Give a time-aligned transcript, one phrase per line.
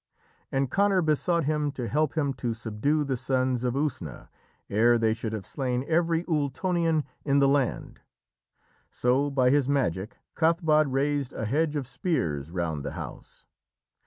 [0.51, 4.29] And Conor besought him to help him to subdue the Sons of Usna
[4.67, 7.99] ere they should have slain every Ultonian in the land.
[8.89, 13.45] So by his magic Cathbad raised a hedge of spears round the house.